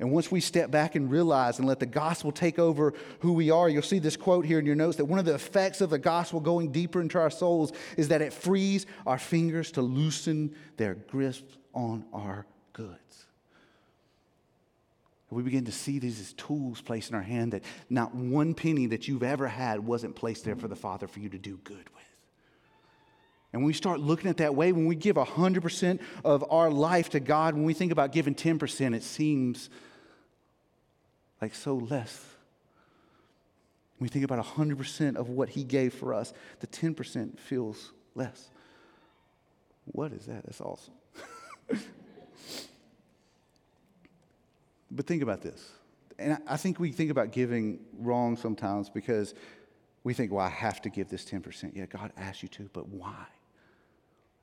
[0.01, 3.49] And once we step back and realize and let the gospel take over who we
[3.49, 5.89] are, you'll see this quote here in your notes that one of the effects of
[5.89, 10.53] the gospel going deeper into our souls is that it frees our fingers to loosen
[10.79, 11.37] their grip
[11.73, 13.25] on our goods.
[15.35, 18.87] We begin to see these as tools placed in our hand that not one penny
[18.87, 21.77] that you've ever had wasn't placed there for the Father for you to do good
[21.77, 22.05] with.
[23.53, 27.11] And when we start looking at that way, when we give 100% of our life
[27.11, 29.71] to God, when we think about giving 10%, it seems
[31.43, 32.25] like so less.
[33.99, 38.51] When we think about 100% of what He gave for us, the 10% feels less.
[39.87, 40.45] What is that?
[40.45, 40.95] That's awesome.
[44.95, 45.73] But think about this.
[46.19, 49.35] And I think we think about giving wrong sometimes because
[50.05, 51.75] we think, well, I have to give this 10%.
[51.75, 53.27] Yeah, God asked you to, but why?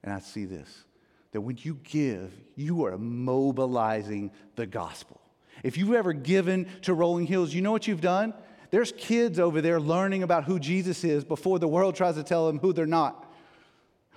[0.03, 0.85] And I see this
[1.31, 5.21] that when you give, you are mobilizing the gospel.
[5.63, 8.33] If you've ever given to Rolling Hills, you know what you've done?
[8.69, 12.47] There's kids over there learning about who Jesus is before the world tries to tell
[12.47, 13.31] them who they're not.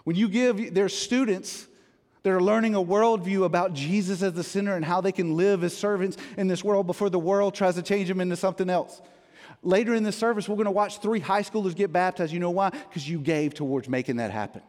[0.02, 1.68] When you give, there's students
[2.24, 5.62] that are learning a worldview about Jesus as the sinner and how they can live
[5.62, 9.00] as servants in this world before the world tries to change them into something else.
[9.62, 12.32] Later in the service, we're going to watch three high schoolers get baptized.
[12.32, 12.70] You know why?
[12.70, 14.62] Because you gave towards making that happen.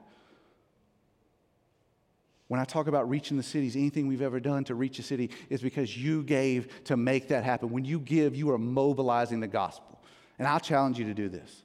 [2.48, 5.32] When I talk about reaching the cities, anything we've ever done to reach a city
[5.50, 7.70] is because you gave to make that happen.
[7.70, 10.00] When you give, you are mobilizing the gospel.
[10.38, 11.64] And I'll challenge you to do this.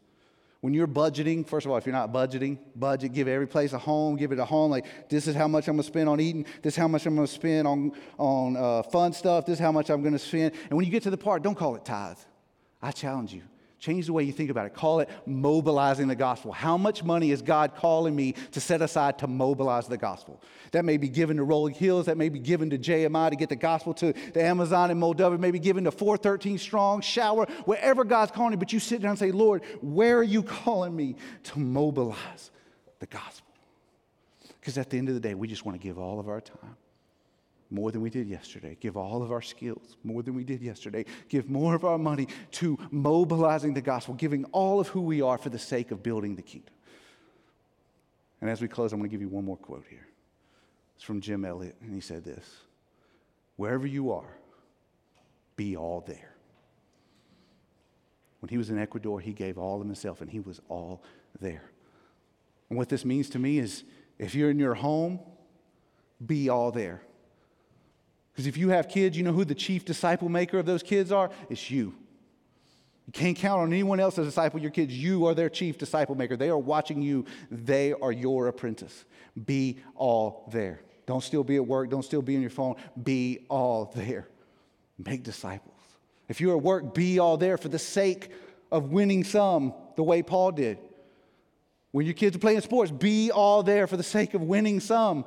[0.61, 3.79] When you're budgeting, first of all, if you're not budgeting, budget, give every place a
[3.79, 4.71] home, give it a home.
[4.71, 7.15] Like, this is how much I'm gonna spend on eating, this is how much I'm
[7.15, 10.55] gonna spend on, on uh, fun stuff, this is how much I'm gonna spend.
[10.69, 12.19] And when you get to the part, don't call it tithe.
[12.83, 13.43] I challenge you.
[13.81, 14.74] Change the way you think about it.
[14.74, 16.53] Call it mobilizing the gospel.
[16.53, 20.43] How much money is God calling me to set aside to mobilize the gospel?
[20.72, 22.05] That may be given to Rolling Hills.
[22.05, 25.41] That may be given to JMI to get the gospel to the Amazon and Moldova.
[25.41, 28.59] May be given to 413 Strong, Shower, wherever God's calling you.
[28.59, 32.51] But you sit down and say, Lord, where are you calling me to mobilize
[32.99, 33.49] the gospel?
[34.61, 36.43] Because at the end of the day, we just want to give all of our
[36.43, 36.76] time
[37.71, 38.77] more than we did yesterday.
[38.81, 41.05] Give all of our skills more than we did yesterday.
[41.29, 45.39] Give more of our money to mobilizing the gospel, giving all of who we are
[45.39, 46.75] for the sake of building the kingdom.
[48.41, 50.07] And as we close, I'm going to give you one more quote here.
[50.97, 52.45] It's from Jim Elliot, and he said this
[53.57, 54.37] Wherever you are,
[55.57, 56.35] be all there.
[58.41, 61.03] When he was in Ecuador, he gave all of himself, and he was all
[61.41, 61.71] there.
[62.68, 63.85] And what this means to me is
[64.18, 65.21] if you're in your home,
[66.25, 67.03] be all there.
[68.41, 71.12] Because if you have kids, you know who the chief disciple maker of those kids
[71.12, 71.30] are?
[71.51, 71.95] It's you.
[73.07, 74.97] You can't count on anyone else to disciple your kids.
[74.97, 76.38] You are their chief disciple maker.
[76.38, 79.05] They are watching you, they are your apprentice.
[79.45, 80.80] Be all there.
[81.05, 82.76] Don't still be at work, don't still be on your phone.
[83.03, 84.26] Be all there.
[84.97, 85.76] Make disciples.
[86.26, 88.30] If you're at work, be all there for the sake
[88.72, 90.78] of winning some, the way Paul did.
[91.91, 95.26] When your kids are playing sports, be all there for the sake of winning some.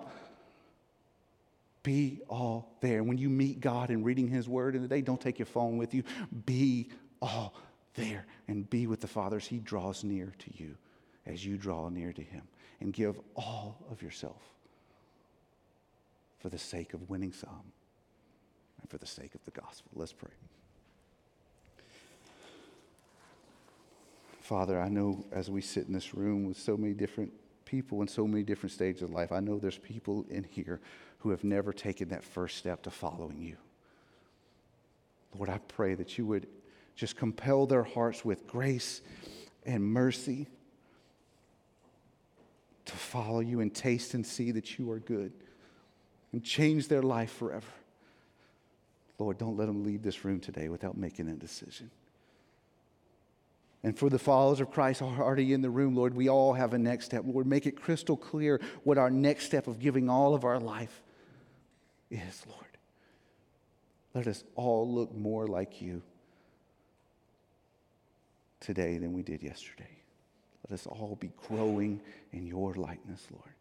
[1.84, 3.04] Be all there.
[3.04, 5.78] When you meet God and reading His Word in the day, don't take your phone
[5.78, 6.04] with you.
[6.46, 6.90] Be
[7.22, 7.54] all
[7.96, 10.76] there and be with the Father as He draws near to you,
[11.26, 12.44] as you draw near to Him.
[12.80, 14.42] And give all of yourself
[16.40, 17.72] for the sake of winning some
[18.82, 19.92] and for the sake of the gospel.
[19.96, 20.32] Let's pray.
[24.42, 27.32] Father, I know as we sit in this room with so many different
[27.64, 30.82] people in so many different stages of life, I know there's people in here
[31.24, 33.56] who have never taken that first step to following you.
[35.34, 36.48] Lord, I pray that you would
[36.98, 39.00] just compel their hearts with grace
[39.66, 40.48] and mercy
[42.84, 45.32] to follow you and taste and see that you are good
[46.34, 47.66] and change their life forever.
[49.18, 51.90] Lord, don't let them leave this room today without making a decision.
[53.82, 56.78] And for the followers of Christ already in the room, Lord, we all have a
[56.78, 57.24] next step.
[57.26, 61.02] Lord, make it crystal clear what our next step of giving all of our life
[62.14, 62.66] is, Lord.
[64.14, 66.02] Let us all look more like you
[68.60, 69.90] today than we did yesterday.
[70.70, 72.00] Let us all be growing
[72.32, 73.54] in your likeness, Lord.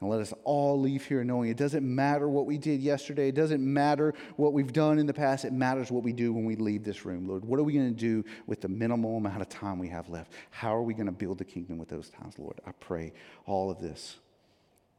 [0.00, 3.28] And let us all leave here knowing it doesn't matter what we did yesterday.
[3.28, 5.46] It doesn't matter what we've done in the past.
[5.46, 7.44] It matters what we do when we leave this room, Lord.
[7.44, 10.32] What are we going to do with the minimal amount of time we have left?
[10.50, 12.60] How are we going to build the kingdom with those times, Lord?
[12.66, 13.14] I pray
[13.46, 14.16] all of this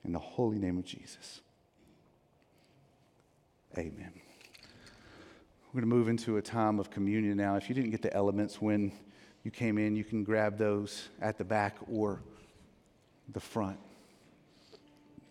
[0.03, 1.41] in the holy name of Jesus.
[3.77, 4.11] Amen.
[5.71, 7.57] We're going to move into a time of communion now.
[7.57, 8.91] If you didn't get the elements when
[9.43, 12.19] you came in, you can grab those at the back or
[13.33, 13.77] the front.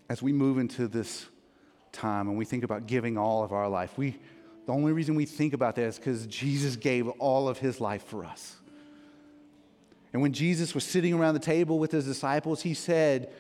[0.08, 1.26] As we move into this
[1.90, 4.16] time and we think about giving all of our life, we,
[4.66, 8.04] the only reason we think about that is because Jesus gave all of his life
[8.04, 8.56] for us.
[10.12, 13.32] And when Jesus was sitting around the table with his disciples, he said,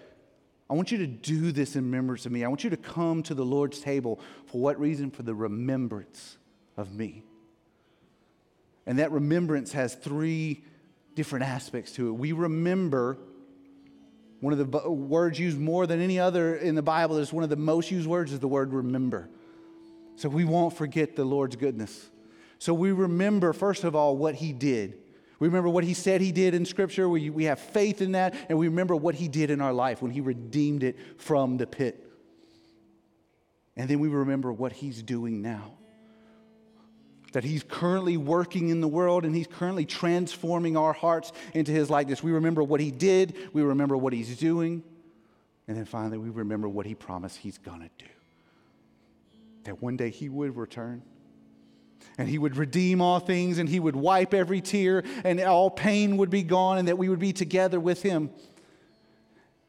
[0.68, 2.44] I want you to do this in remembrance of me.
[2.44, 4.20] I want you to come to the Lord's table.
[4.46, 5.10] For what reason?
[5.10, 6.38] For the remembrance
[6.76, 7.22] of me.
[8.86, 10.64] And that remembrance has three
[11.14, 12.12] different aspects to it.
[12.12, 13.18] We remember
[14.40, 17.50] one of the words used more than any other in the Bible is one of
[17.50, 19.28] the most used words is the word remember.
[20.16, 22.10] So we won't forget the Lord's goodness.
[22.58, 24.98] So we remember, first of all, what he did.
[25.38, 27.08] We remember what he said he did in Scripture.
[27.08, 30.00] We, we have faith in that, and we remember what he did in our life
[30.00, 32.02] when he redeemed it from the pit.
[33.76, 35.74] And then we remember what he's doing now.
[37.32, 41.90] That he's currently working in the world and he's currently transforming our hearts into his
[41.90, 42.22] likeness.
[42.22, 44.82] We remember what he did, we remember what he's doing,
[45.68, 48.06] and then finally we remember what he promised he's gonna do.
[49.64, 51.02] That one day he would return
[52.18, 56.16] and he would redeem all things and he would wipe every tear and all pain
[56.16, 58.30] would be gone and that we would be together with him.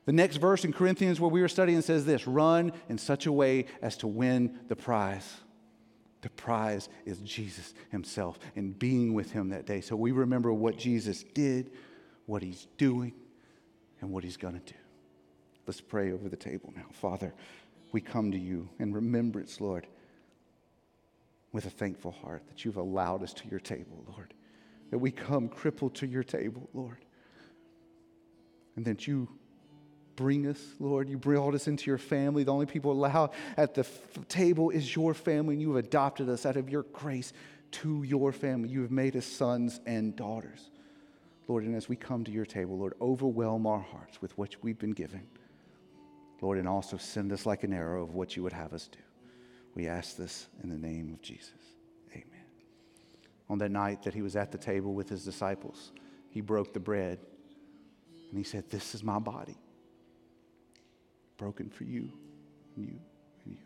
[0.06, 3.32] The next verse in Corinthians, where we were studying, says this run in such a
[3.32, 5.38] way as to win the prize.
[6.22, 9.82] The prize is Jesus himself and being with him that day.
[9.82, 11.72] So we remember what Jesus did,
[12.26, 13.14] what he's doing,
[14.00, 14.80] and what he's going to do.
[15.66, 16.86] Let's pray over the table now.
[16.94, 17.34] Father,
[17.92, 19.88] we come to you in remembrance, Lord
[21.52, 24.34] with a thankful heart that you've allowed us to your table, Lord.
[24.92, 27.04] That we come crippled to your table, Lord.
[28.76, 29.28] And that you
[30.16, 31.10] bring us, Lord.
[31.10, 32.44] You brought us into your family.
[32.44, 36.30] The only people allowed at the f- table is your family, and you have adopted
[36.30, 37.34] us out of your grace
[37.72, 38.70] to your family.
[38.70, 40.70] You have made us sons and daughters.
[41.48, 44.78] Lord, and as we come to your table, Lord, overwhelm our hearts with what we've
[44.78, 45.26] been given.
[46.42, 49.00] Lord, and also send us like an arrow of what you would have us do.
[49.78, 51.52] We ask this in the name of Jesus.
[52.12, 52.48] Amen.
[53.48, 55.92] On that night that he was at the table with his disciples,
[56.32, 57.20] he broke the bread
[58.32, 59.56] and he said, This is my body,
[61.38, 62.10] broken for you
[62.76, 63.00] and you
[63.46, 63.60] and you.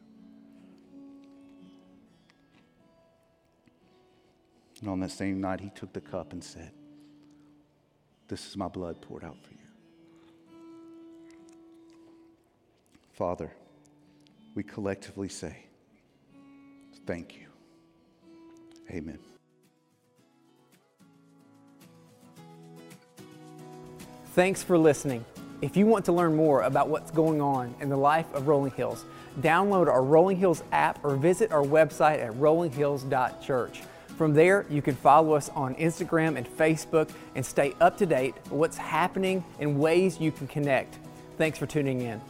[4.81, 6.73] And on that same night, he took the cup and said,
[8.27, 9.59] This is my blood poured out for you.
[13.13, 13.49] Father,
[14.55, 15.67] we collectively say,
[17.05, 17.47] Thank you.
[18.89, 19.19] Amen.
[24.33, 25.25] Thanks for listening.
[25.61, 28.71] If you want to learn more about what's going on in the life of Rolling
[28.71, 29.05] Hills,
[29.41, 33.81] download our Rolling Hills app or visit our website at rollinghills.church.
[34.17, 38.35] From there, you can follow us on Instagram and Facebook and stay up to date
[38.49, 40.97] what's happening and ways you can connect.
[41.37, 42.21] Thanks for tuning in.